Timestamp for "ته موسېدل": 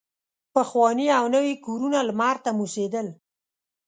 2.43-3.07